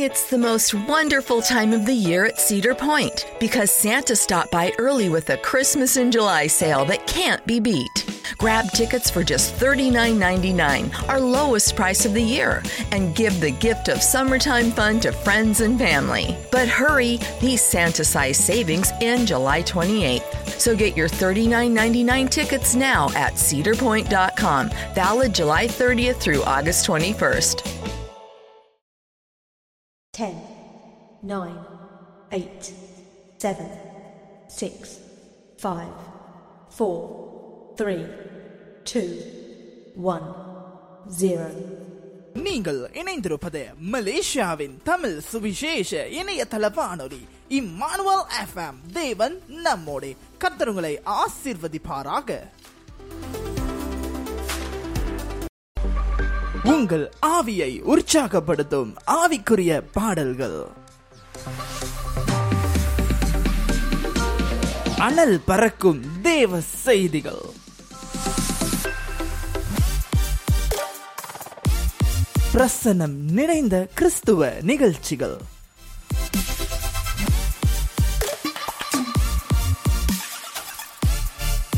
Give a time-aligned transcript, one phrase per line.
[0.00, 4.70] It's the most wonderful time of the year at Cedar Point because Santa stopped by
[4.78, 8.22] early with a Christmas in July sale that can't be beat.
[8.38, 13.88] Grab tickets for just $39.99, our lowest price of the year, and give the gift
[13.88, 16.36] of summertime fun to friends and family.
[16.52, 20.60] But hurry, these Santa size savings end July 28th.
[20.60, 27.87] So get your $39.99 tickets now at cedarpoint.com, valid July 30th through August 21st.
[30.18, 30.28] 10,
[31.22, 31.54] 9,
[32.32, 32.72] 8,
[33.40, 33.66] 7,
[34.58, 34.70] 6,
[35.64, 35.88] 5,
[36.72, 36.88] 4,
[37.76, 37.96] 3,
[38.86, 39.02] 2,
[40.06, 40.32] 1,
[41.18, 41.50] 0.
[42.42, 43.60] நீங்கள் இணைந்திருப்பது
[43.92, 52.38] மலேசியாவின் தமிழ் சுவிசேஷ இணையதள வானொலி Immanuel FM தேவன் நம்மோடு கர்த்தருங்களை ஆசீர்வதிப்பாராக
[56.64, 60.68] உங்கள் ஆவியை உற்சாகப்படுத்தும் ஆவிக்குரிய பாடல்கள்.
[64.98, 67.42] அனல் பறக்கும் தேவ செய்திகள்.
[72.52, 75.36] பிரசனம் நிறைந்த கிறிஸ்துவ நிகழ்ச்சிகள்.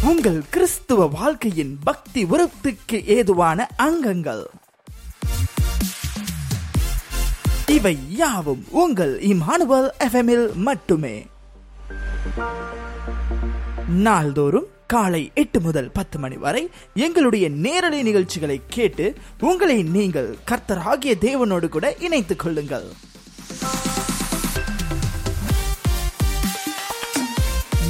[0.02, 4.50] உங்கள் கிறிஸ்துவ வாழ்க்கையின் பக்தி உறுப்புக்கு ஏதுவான அங்கங்கள்.
[7.74, 11.26] இவை யாவும் உங்கள் இம்மானுவல் எஃப்எம்மில் மட்டுமே.
[13.88, 21.68] நாள்தோறும் காலை எட்டு முதல் பத்து மணி வரை எங்களுடைய நேரலை நிகழ்ச்சிகளை கேட்டு உங்களை நீங்கள் கர்த்தராகிய தேவனோடு
[21.68, 22.88] கூட இணைத்துக் கொள்ளுங்கள்.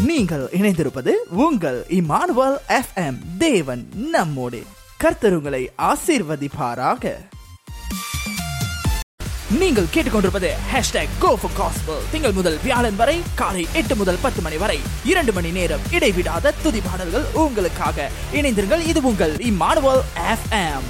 [0.05, 1.13] நீங்கள் இணைந்திருப்பது
[1.47, 4.63] உங்கள் இமானுவல் எஃப்எம் தேவன் நம்மோடு.
[4.97, 7.17] கர்த்தர் உங்களை ஆசீர்வதிப்பாராக.
[9.53, 14.57] நீங்கள் கேட்டுக்கொண்டிருப்பது ஹேஷ்டாக் கோ ஃபார் காஸ்பிள் திங்கள் முதல் வியாழன் வரை காலை எட்டு முதல் பத்து மணி
[14.57, 18.09] வரை இரண்டு மணி நேரம் இடைவிடாத துதி பாடல்கள் உங்களுக்காக.
[18.33, 20.89] இணைந்திருங்கள் இது உங்கள் இம்மானுவல் எஃப்எம்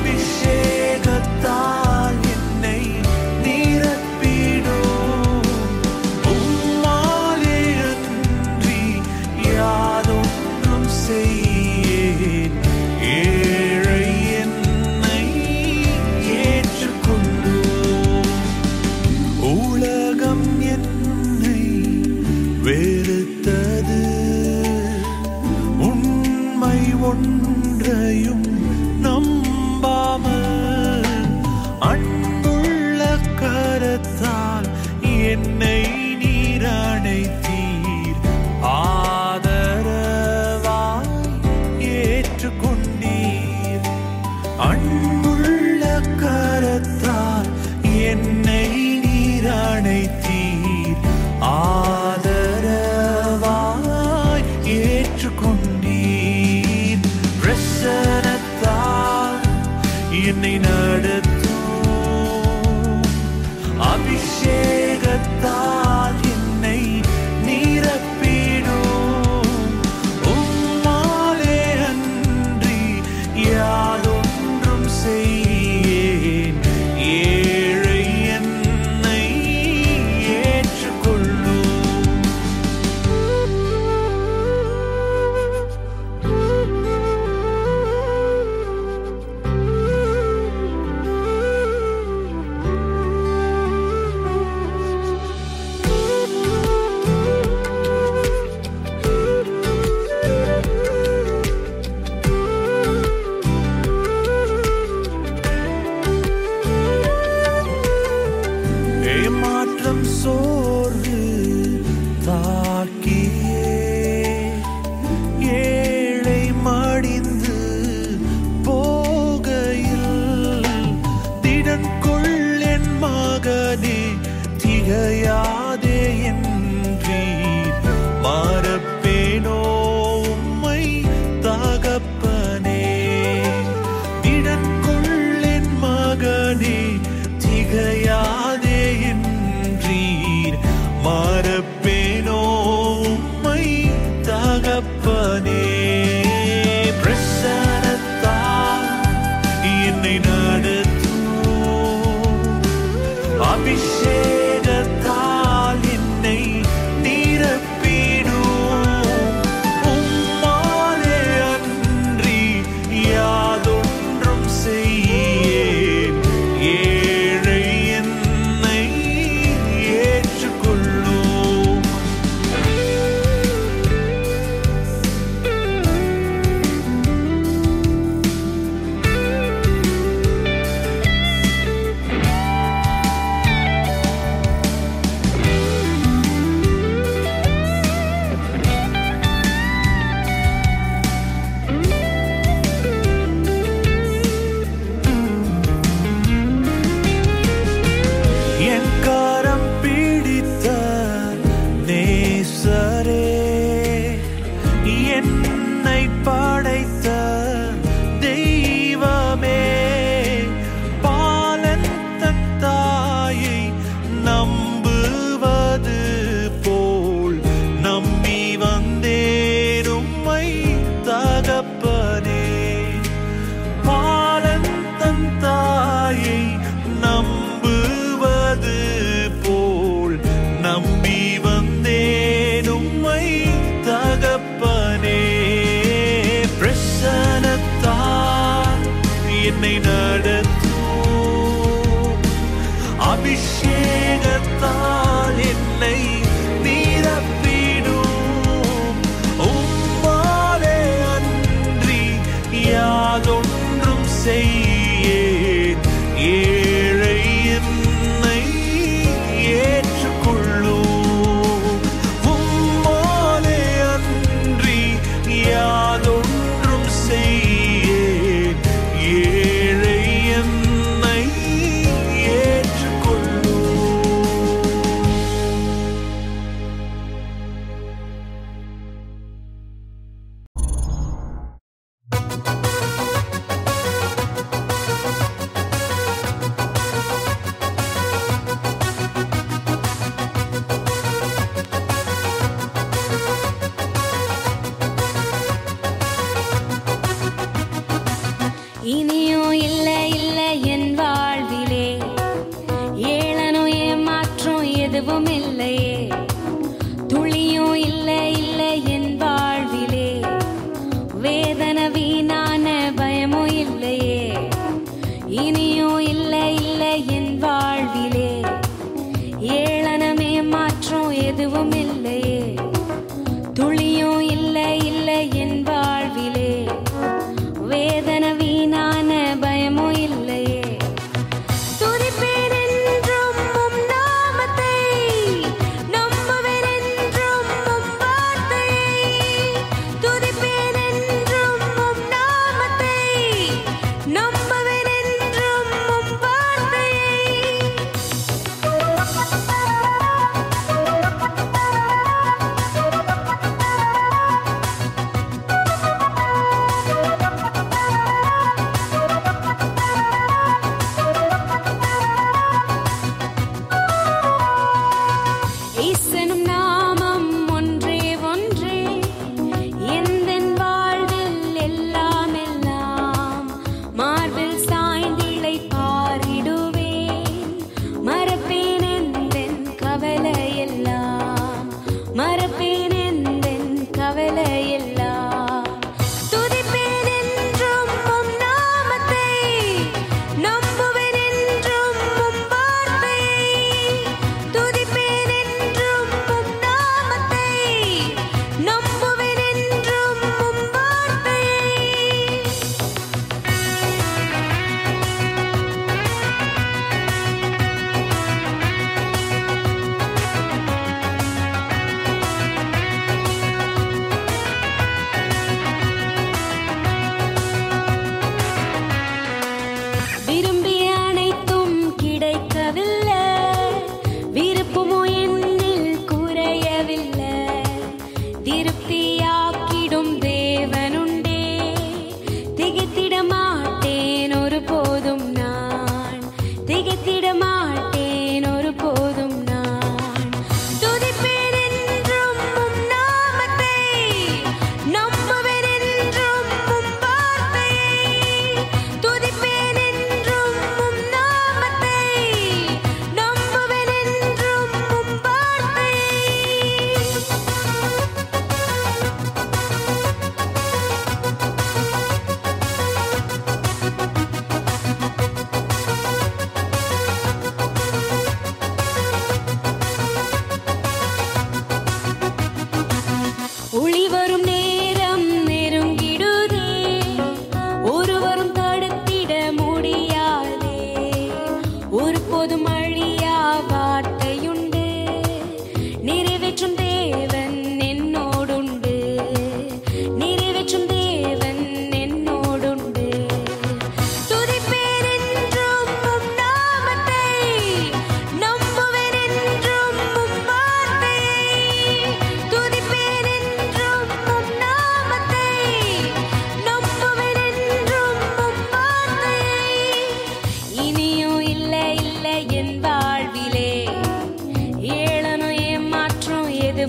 [0.00, 0.67] objeto.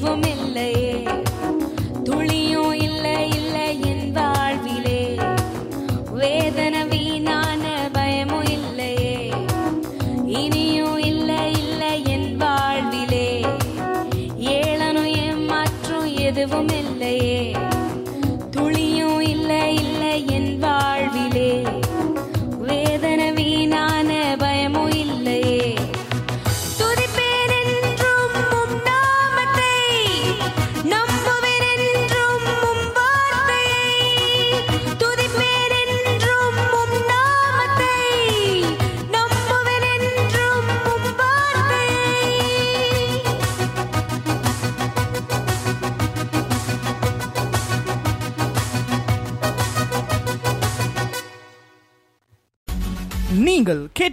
[0.02, 0.79] நினைவும் இல்லை.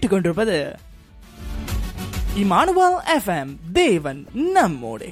[0.07, 0.59] கேட்டுக் கொண்டிருப்பது
[2.37, 5.09] இமானுவல் எஃப்எம் தேவன் நம்மோடு.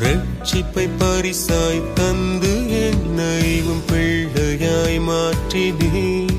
[0.00, 6.36] ரட்சிப்பை பரிசாய் தந்து என்னை உன் பிள்ளையாய் மாற்றினேன்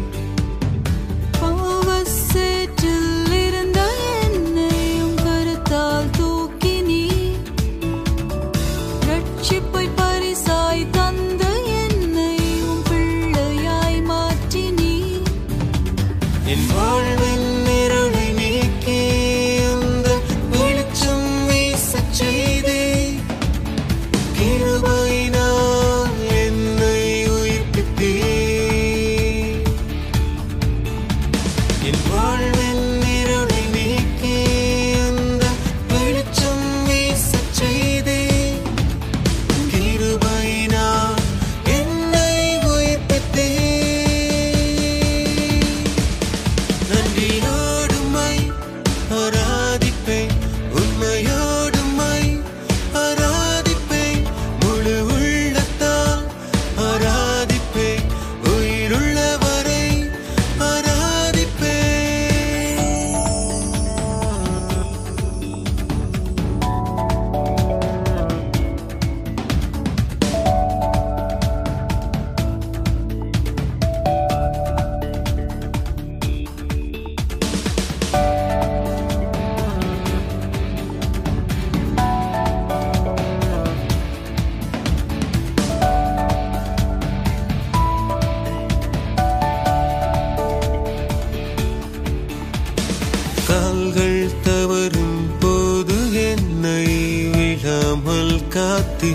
[98.03, 99.09] கமல் காத்தீ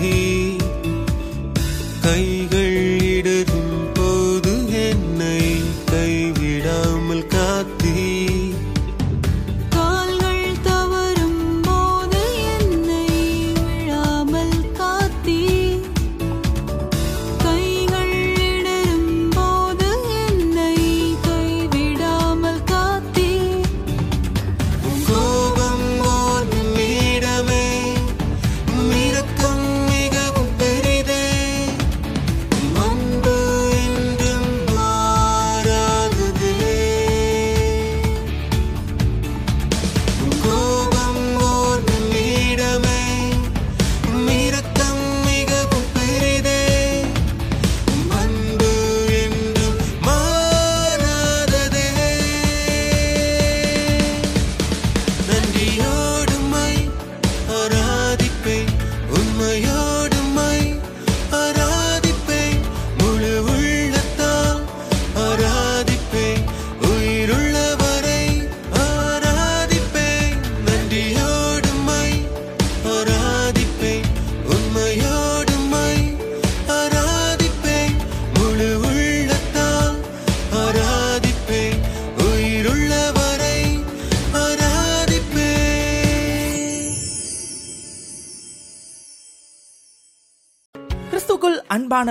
[2.03, 2.56] கைகள்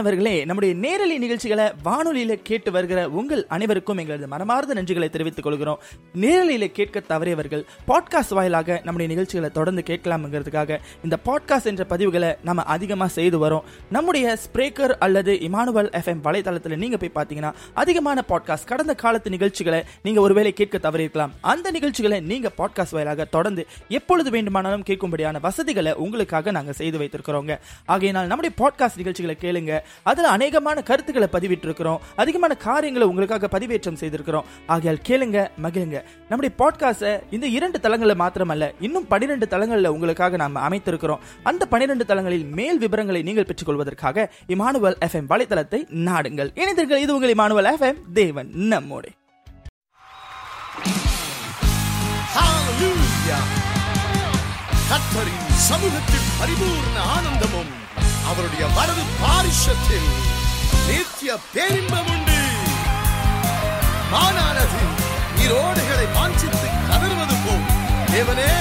[0.07, 5.83] மாணவர்களே நம்முடைய நேரலை நிகழ்ச்சிகளை வானொலியில கேட்டு வருகிற உங்கள் அனைவருக்கும் எங்களது மனமார்ந்த நன்றிகளை தெரிவித்துக் கொள்கிறோம்.
[6.21, 13.11] நேரலையில கேட்க தவறியவர்கள் பாட்காஸ்ட் வாயிலாக நம்முடைய நிகழ்ச்சிகளை தொடர்ந்து கேட்கலாம்ங்கிறதுக்காக இந்த பாட்காஸ்ட் என்ற பதிவுகளை நம்ம அதிகமாக
[13.11, 13.63] செய்து வரோம்.
[13.91, 20.21] நம்முடைய ஸ்பிரேக்கர் அல்லது இமானுவல் எஃப்எம் வலைதளத்தில் நீங்க போய் பார்த்தீங்கன்னா அதிகமான பாட்காஸ்ட் கடந்த காலத்து நிகழ்ச்சிகளை நீங்க
[20.21, 21.31] ஒருவேளை கேட்க தவறியிருக்கலாம்.
[21.41, 27.59] அந்த நிகழ்ச்சிகளை நீங்க பாட்காஸ்ட் வாயிலாக தொடர்ந்து எப்பொழுது வேண்டுமானாலும் கேட்கும்படியான வசதிகளை உங்களுக்காக நாங்கள் செய்து வைத்திருக்கிறோங்க.
[27.87, 29.81] ஆகையினால் நம்முடைய பாட்காஸ்ட் நிகழ்ச்சிகளை கேளுங்க.
[30.03, 31.99] அதில் அநேகமான கருத்துக்களை பதிவிட்டிருக்கிறோம்.
[32.17, 34.45] அதிகமான காரியங்களை உங்களுக்காக பதிவேற்றம் செய்திருக்கிறோம்.
[34.67, 36.03] ஆகையால் கேளுங்க மகிழுங்க.
[36.29, 41.19] நம்முடைய பாட்காஸ்டை இந்த இரண்டு தளங்களில் மாத்திரமல்ல இன்னும் பனிரெண்டு தளங்களில் உங்களுக்காக நாம் அமைத்திருக்கிறோம்.
[41.43, 46.51] அந்த பனிரெண்டு தளங்களில் மேல் விவரங்களை நீங்கள் பெற்றுக்கொள்வதற்காக இமானுவல் எஃப்எம் வலைத்தளத்தை நாடுங்கள்.
[46.55, 49.09] இணைந்தீர்கள் இது உங்கள் இமானுவல் எஃப்எம் தேவன் நம்மோடு.
[52.37, 53.55] ஹalleluya
[55.49, 57.85] சமூகத்தில் பரிபூர்ண ஆனந்தமும்
[58.27, 60.09] அவருடைய வரது பாரிஷத்தில்
[60.87, 62.41] நித்திய பேரின்பம் உண்டு.
[64.13, 64.83] மானானது
[65.37, 67.67] நீரோடுகளை வாஞ்சித்து கதறுவது போல்.
[68.13, 68.53] தேவனே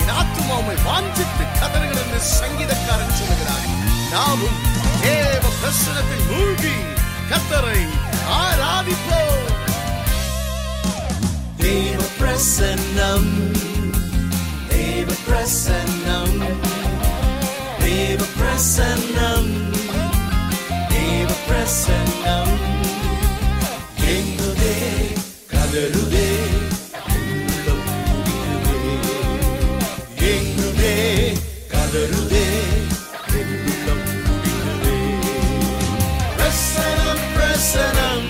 [0.00, 3.66] என் ஆத்துமாவை வாஞ்சித்து கதறுகள் என்று சங்கீதக்காரன் சொல்லுகிறார்.
[4.10, 4.58] நாமும்
[5.02, 6.74] தேவ பிரசனத்தில் மூழ்கி
[7.30, 7.82] கத்தரை
[8.40, 9.40] ஆராதிப்போம்.
[11.56, 13.32] தேவ பிரசன்னம்
[14.68, 15.91] தேவ பிரசன்னம்.
[18.02, 19.50] தேவ பிரசன்னம்
[20.92, 22.54] தேவ பிரசன்னம்
[24.14, 24.78] எங்குதே
[25.52, 26.30] கதறுதே
[27.12, 28.80] உள்ளம் துடிக்குதே
[30.32, 30.96] எங்குதே
[31.74, 32.46] கதறுதே
[33.36, 34.98] உள்ளம் துடிக்குதே
[36.32, 38.28] பிரசனம் பிரசனம்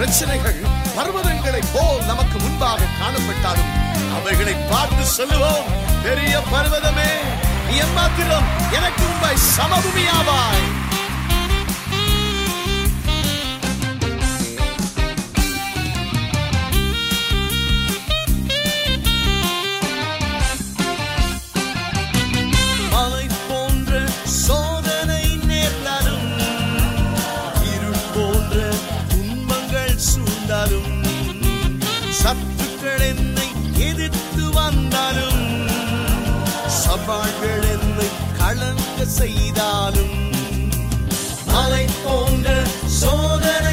[0.00, 0.60] பிரச்சனைகள்
[0.96, 3.72] பர்வதங்களைப் போல் நமக்கு முன்பாக காணப்பட்டாலும்
[4.16, 5.66] அவைகளை பார்த்து சொல்லுவோம்
[6.02, 7.10] பெரிய பர்வதமே
[7.66, 10.64] நீ எம்மாத்திரம் எனக்கு உண்மை சமபூமியாவாய்.
[37.06, 38.06] வாழ்கள் என்று
[38.38, 40.16] கலங்க செய்தாலும்
[41.46, 42.48] மலை போன்ற
[43.00, 43.69] சோதனை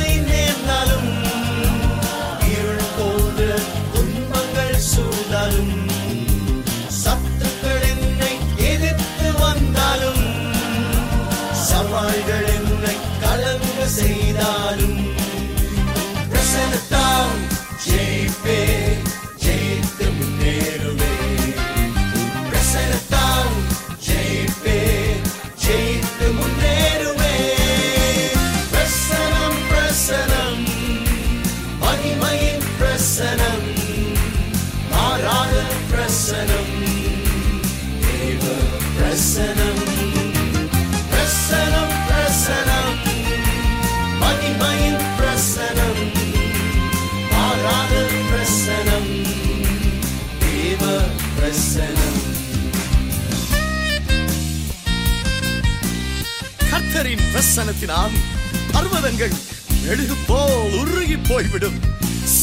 [39.29, 39.79] பிரசனம்
[41.11, 42.99] பிரசனம் பிரசனம்.
[44.21, 45.99] மகிமையின் பிரசனம்
[47.31, 47.95] மாறாத
[48.29, 49.09] பிரசனம்
[50.43, 50.83] தேவ
[51.39, 52.21] பிரசனம்.
[56.71, 58.21] கர்த்தரின் பிரசனத்தின் ஆவி
[58.71, 59.35] பர்வதங்கள்
[59.91, 61.77] எழுது போல் உருகி போய்விடும்.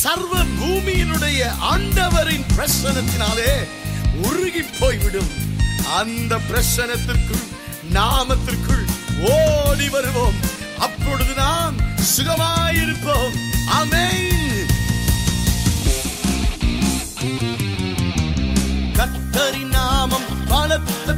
[0.02, 3.50] சர்வ பூமியினுடைய ஆண்டவரின் பிரசனத்தினாலே
[4.28, 5.32] உருகி போய்விடும்.
[6.00, 7.44] அந்த பிரசனத்திற்குள்
[7.92, 8.84] நாமத்திற்குள்
[9.30, 10.38] ஓடி வருவோம்.
[10.78, 11.76] அப்பொழுது நாம்
[12.16, 13.36] சுகமாயிருப்போம்.
[13.66, 14.08] அமை
[18.92, 21.12] கத்தரி நாமம் பலத்த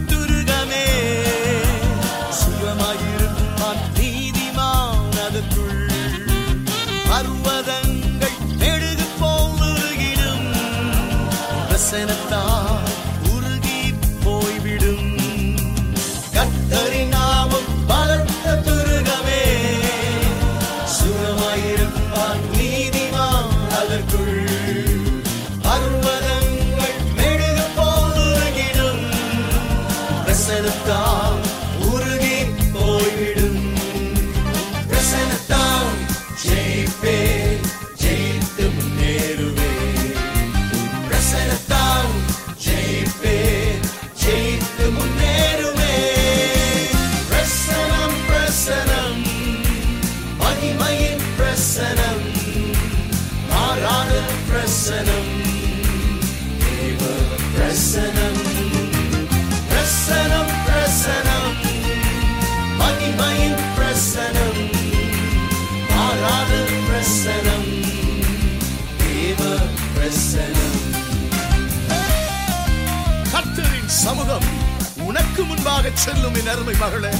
[75.95, 77.11] செல்லும் என் அருமை மகளே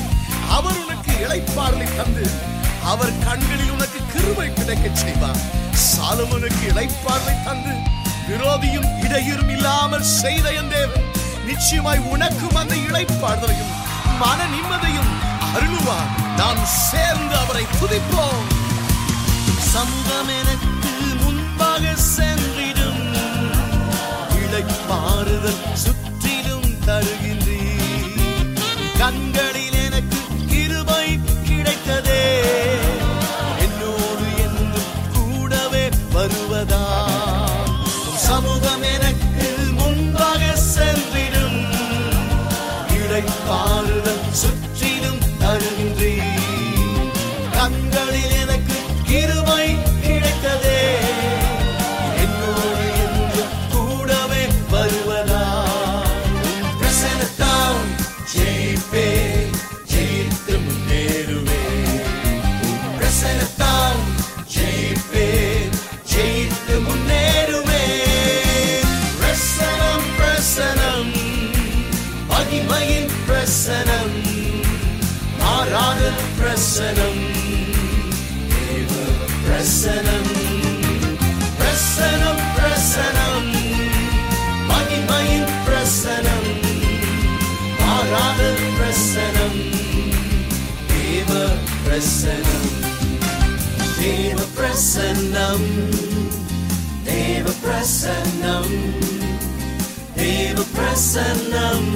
[0.51, 2.31] அவர் உனக்கு இழைப்பார்களை தந்து
[2.85, 5.41] அவர் கண்களில் உனக்கு கிருபை கிடைக்க செய்வார்.
[5.91, 7.75] சாலமனுக்கு இளைப்பாறலை தந்து
[8.29, 11.05] விரோதியும் இடையூறும் இல்லாமல் செய்த என் தேவன்
[11.47, 13.73] நிச்சயமாய் உனக்கும் அந்த இளைப்பாறுதலையும்
[14.19, 15.13] மன நிம்மதியும்
[15.57, 16.11] அருளுவார்.
[16.37, 18.47] நாம் சேர்ந்து அவரை துதிப்போம்.
[19.73, 23.05] சமூகம் எனக்கு முன்பாக சென்றிடும்.
[24.43, 27.36] இழைப்பாறுதல் சுற்றிலும் தருகிறேன்.
[29.07, 29.56] கண்களில்
[97.87, 98.75] பிரசன்னம்
[100.15, 101.89] தேவ பிரசன்னம்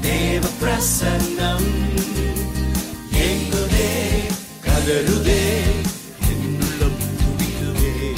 [0.00, 1.66] தேவ பிரசன்னம்
[3.12, 3.90] எங்குதே?
[4.64, 5.62] கதருதே
[6.28, 8.12] என்னுள்ளம் துடிக்குதே.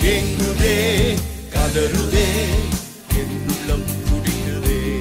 [0.00, 1.16] எங்குதே?
[1.52, 2.26] கதறுதே.
[3.14, 5.00] என்னுள்ளம் துடிக்குதே.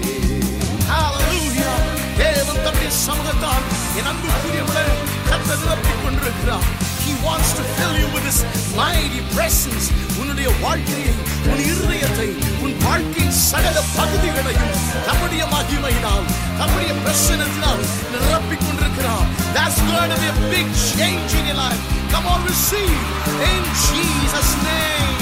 [2.17, 4.85] தேவன் தம்முடைய சமூகத்தால் என் அன்புக்குரியவளை
[5.29, 6.87] கத்த நிரப்பிக் கொண்டிருக்கிறார்.
[7.18, 8.38] He wants to fill you with his
[8.76, 9.86] mighty presence.
[10.20, 11.12] உன்னுடைய வாழ்க்கையை
[11.50, 12.28] உன் இருதயத்தை
[12.64, 14.74] உன் வாழ்க்கையின் சகல பகுதிகளையும்
[15.08, 16.26] நம்முடைய மகிமையினால்
[16.60, 17.82] நம்முடைய பிரசனத்தினால்
[18.14, 21.82] நிரப்பிக் கொண்டிருக்கிறார் That's going to be a big change in your life.
[22.12, 22.98] Come on, receive
[23.50, 25.17] in Jesus' name.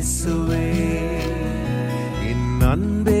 [0.00, 0.66] என் நேசுவே
[2.28, 3.19] என் அன்பே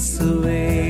[0.00, 0.89] என்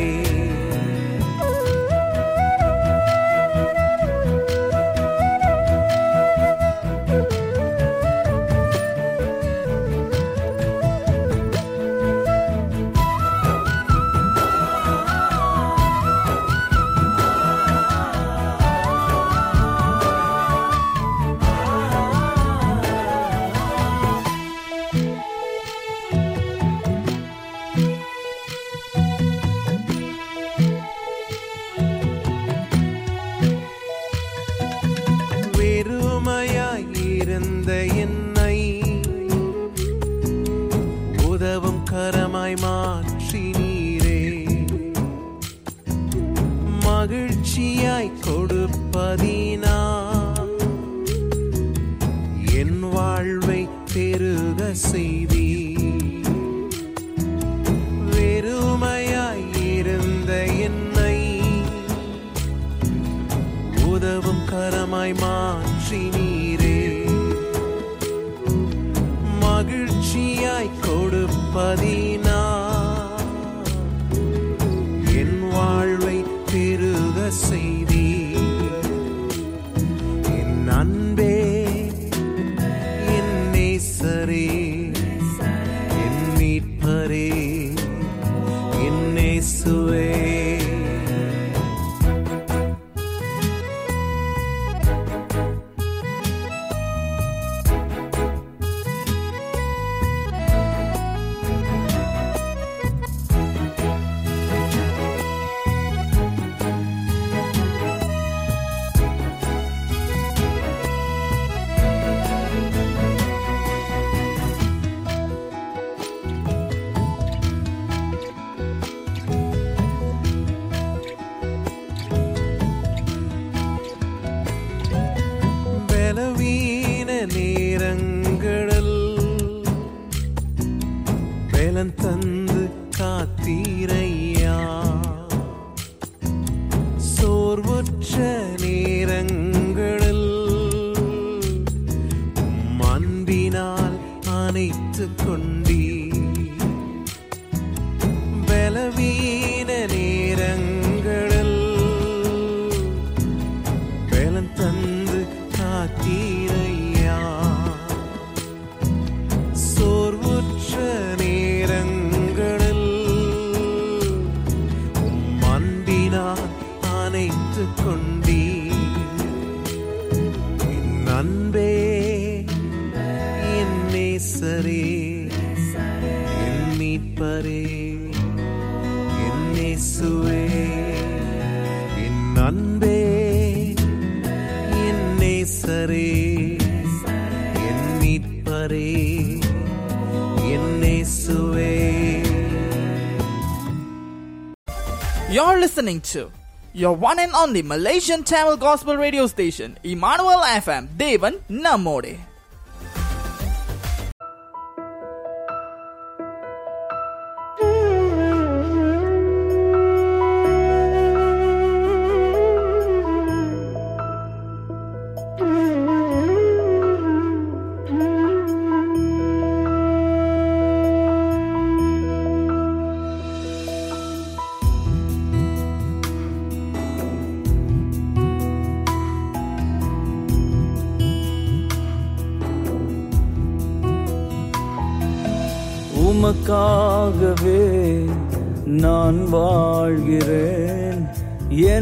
[195.81, 196.31] listening to
[196.75, 202.19] your one and only Malaysian Tamil gospel radio station, Emmanuel FM, Devan Namode.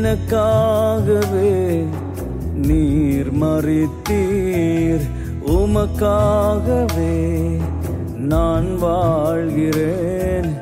[0.08, 1.84] எனக்காகவே
[2.54, 5.04] நீர் மறித்தீர்.
[5.46, 7.56] உமக்காகவே
[8.16, 10.56] நான் வாழ்கிறேன்.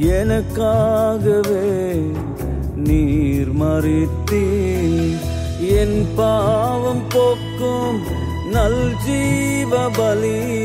[0.00, 2.02] எனக்காகவே
[2.76, 5.18] நீர் மறித்தீர்.
[5.60, 8.00] என் பாவம் போக்கும்
[8.50, 10.55] நல் ஜீவ பலி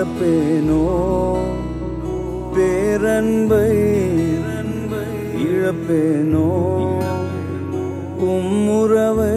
[0.00, 0.82] மறப்பேனோ
[2.54, 3.66] பேரன்பை
[5.46, 6.44] இழப்பேனோ?
[8.28, 9.34] உம்முறவை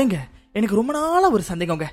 [0.00, 0.16] ஏங்க
[0.52, 1.86] எனக்கு ரொம்ப நாளா ஒரு சந்தேகங்க.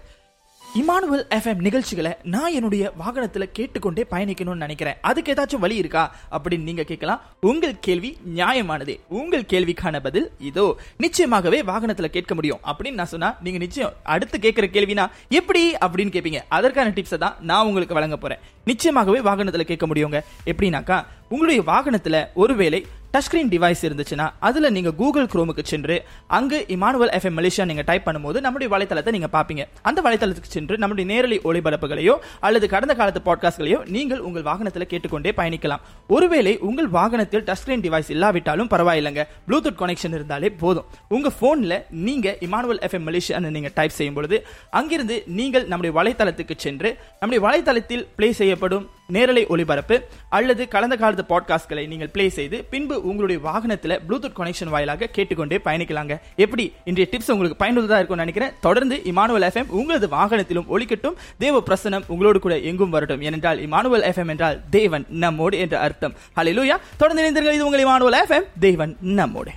[0.75, 4.95] இமானுவல் எஃப்எம் நிகழ்ச்சிகளை நான் என்னுடைய வாகனத்துல கேட்டுக்கொண்டே பயணிக்கணும்னு நினைக்கிறேன்.
[5.01, 6.15] அதுக்கு ஏதாச்சும் வழி இருக்கா?
[6.31, 7.21] அப்படின்னு நீங்க கேட்கலாம்.
[7.39, 8.99] உங்கள் கேள்வி நியாயமானதே.
[9.07, 10.77] உங்கள் கேள்விக்கான பதில் இதோ.
[10.99, 12.59] நிச்சயமாகவே வாகனத்துல கேட்க முடியும்.
[12.65, 17.65] அப்படின்னு நான் சொன்னா நீங்க நிச்சயம் அடுத்து கேட்கிற கேள்வினா எப்படி அப்படின்னு கேட்பீங்க அதற்கான டிப்ஸை தான் நான்
[17.65, 18.39] உங்களுக்கு வழங்க போறேன்.
[18.65, 20.21] நிச்சயமாகவே வாகனத்துல கேட்க முடியுங்க.
[20.45, 27.11] எப்படின்னாக்கா உங்களுடைய வாகனத்துல ஒருவேளை டச் ஸ்கிரீன் டிவைஸ் இருந்துச்சுன்னா அதுல நீங்க கூகுள் குரோமுக்கு சென்று அங்கு இமானுவல்
[27.17, 32.15] எஃப்எம் மலேசியா நீங்க டைப் பண்ணும்போது நம்முடைய வலைத்தளத்தை நீங்க பாப்பீங்க அந்த வலைத்தளத்துக்கு சென்று நம்முடைய நேரலை ஒளிபரப்புகளையோ
[32.39, 35.79] அல்லது கடந்த காலத்து பாட்காஸ்ட்களையோ நீங்கள் உங்கள் வாகனத்தில் கேட்டுக்கொண்டே பயணிக்கலாம்.
[36.07, 39.25] ஒருவேளை உங்கள் வாகனத்தில் டச் ஸ்கிரீன் டிவைஸ் இல்லாவிட்டாலும் பரவாயில்லைங்க.
[39.47, 40.85] ப்ளூடூத் கனெக்ஷன் இருந்தாலே போதும்.
[41.09, 46.97] உங்க போன்ல நீங்க இமானுவல் எஃப்எம் மலேசியா நீங்க டைப் செய்யும் பொழுது அங்கிருந்து நீங்கள் நம்முடைய வலைத்தளத்துக்கு சென்று
[47.19, 53.41] நம்முடைய வலைத்தளத்தில் ப்ளே செய்யப்படும் நேரலை ஒளிபரப்பு அல்லது கடந்த காலத்து பாட்காஸ்ட்களை நீங்கள் ப்ளே செய்து பின்பு உங்களுடைய
[53.41, 56.19] வாகனத்தில் ப்ளூடூத் கனெக்ஷன் வாயிலாக கேட்டுக்கொண்டே பயணிக்கலாங்க.
[56.35, 56.73] எப்படி?
[56.83, 58.53] இன்றைய டிப்ஸ் உங்களுக்கு பயனுள்ளதாக இருக்கும்னு நினைக்கிறேன்.
[58.61, 63.21] தொடர்ந்து இமானுவல் எஃப்எம் உங்களது வாகனத்திலும் ஒழிக்கட்டும் தேவ பிரசனம் உங்களோடு கூட எங்கும் வரட்டும்.
[63.21, 66.13] ஏனென்றால் இமானுவல் எஃப்எம் என்றால் தேவன் நம்மோடு என்ற அர்த்தம்.
[66.35, 69.51] ஹalleluya தொடர்ந்து இணைந்தீர்கள் இது உங்கள் இமானுவல் எஃப்எம் தேவன் நம்மோடு.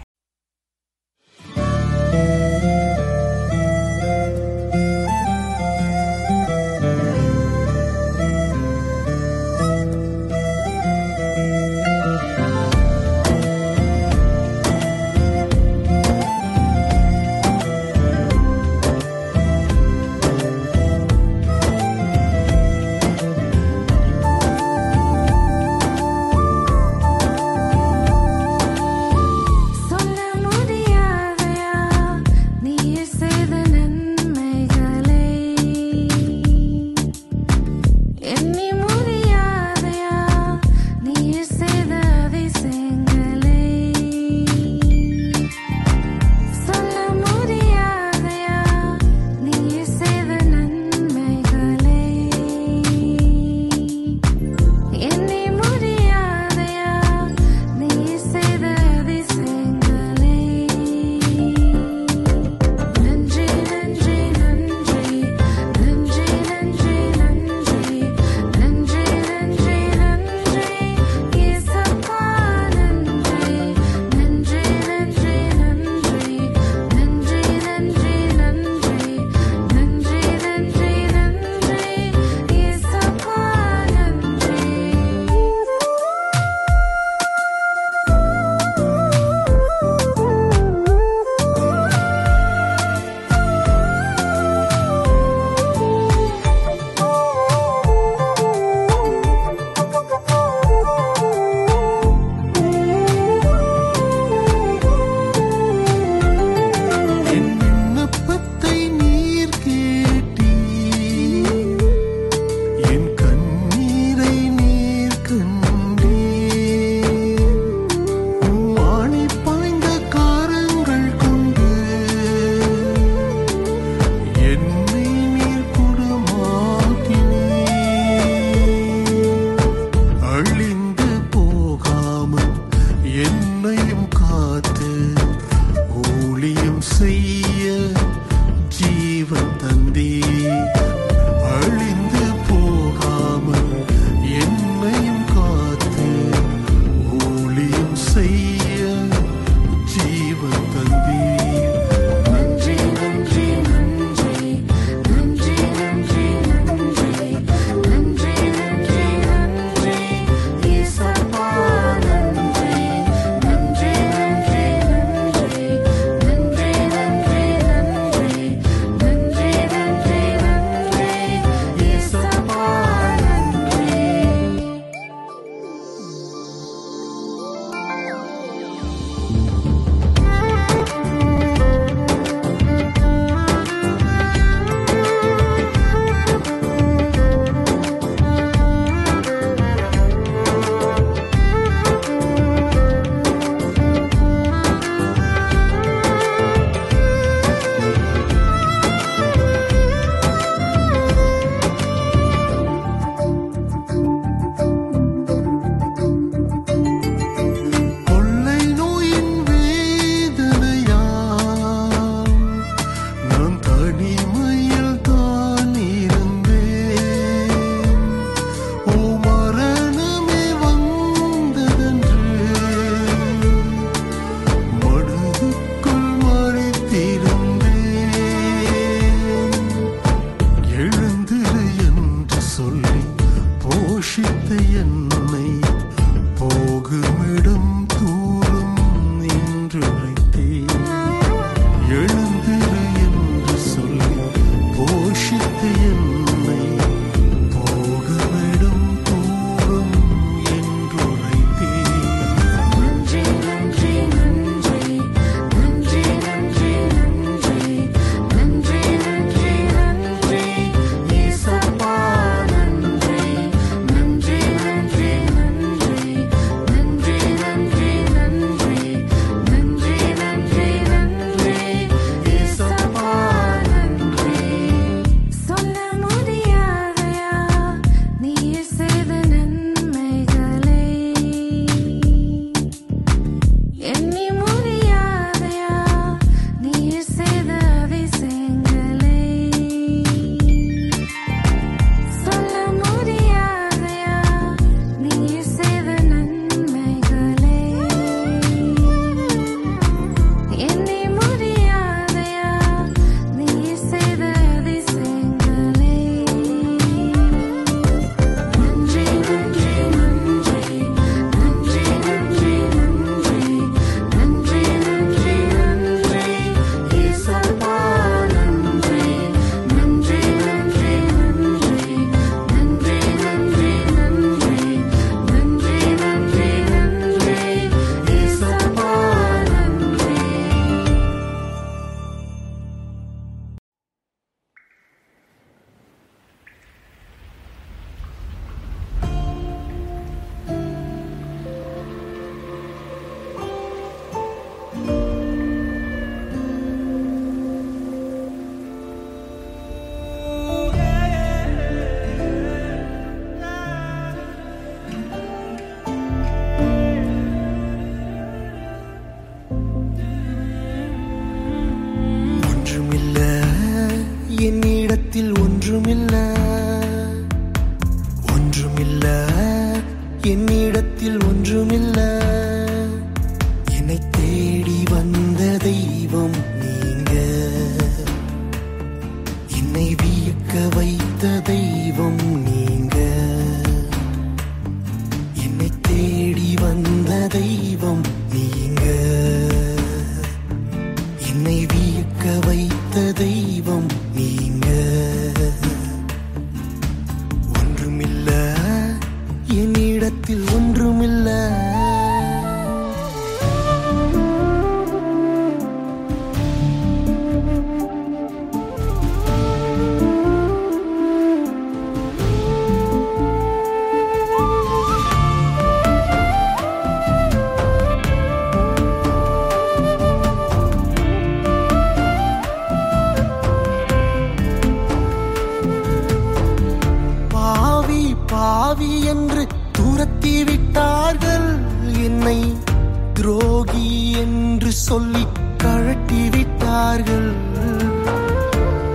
[436.92, 437.30] விட்டார்கள்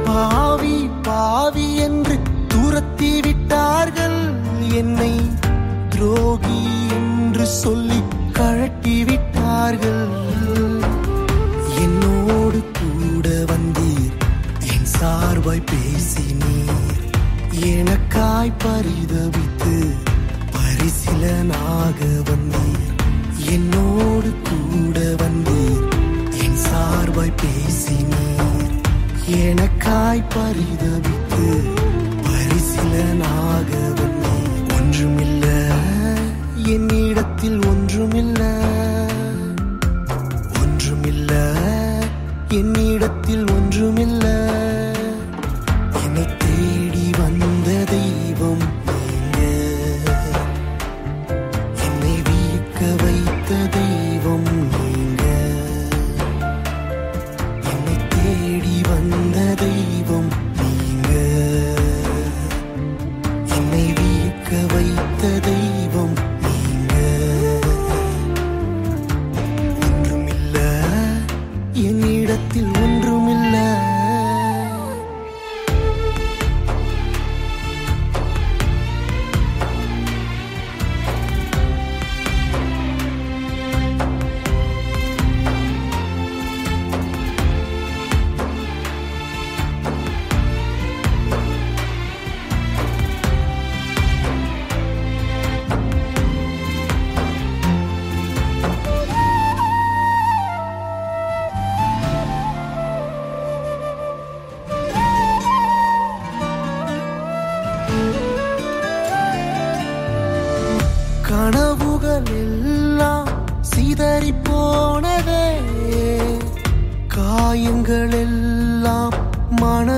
[0.08, 0.76] பாவி
[1.08, 2.16] பாவி என்று
[2.48, 4.20] துரத்தி விட்டார்கள்.
[4.80, 5.14] என்னை
[5.94, 6.60] துரோகி
[6.98, 8.00] என்று சொல்லி
[8.38, 10.06] கழட்டி விட்டார்கள்.
[11.84, 14.16] என்னோடு கூட வந்தீர்
[14.74, 16.94] என் சார்பாய் பேசினீர்.
[17.76, 19.76] எனக்காய் பரிதவித்து
[20.58, 22.87] பரிசிலனாக வந்தீர்.
[27.28, 28.74] எனக்காய் பேசினீர்
[29.40, 31.48] எனக்காய் பரிதவித்து
[32.24, 33.70] பரிசிலனாக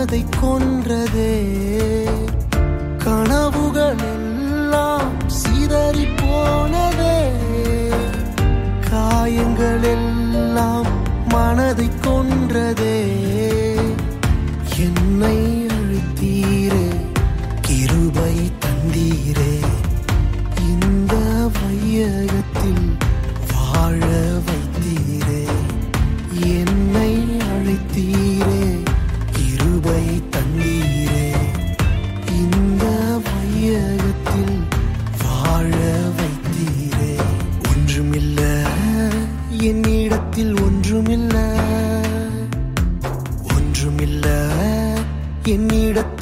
[0.09, 1.37] மனதை கொன்றதே.
[2.97, 7.31] கனவுகள் எல்லாம் சிதறி போனதே.
[8.89, 10.85] காயங்கள் எல்லாம்
[11.27, 13.48] மனதை கொன்றதே.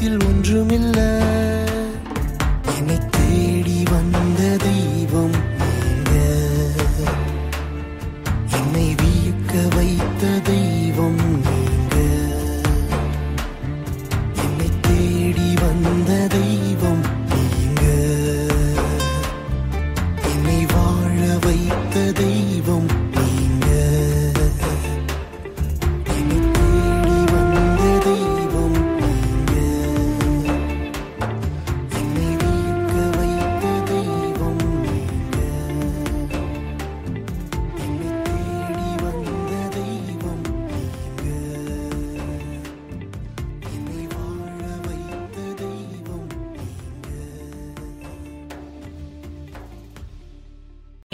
[0.07, 0.86] உலகில் ஒன்றுமில்லை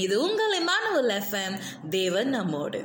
[0.06, 1.58] இது உங்கள் இமானுவல் எஃப்எம்
[1.90, 2.80] தேவன் நம்மோடு.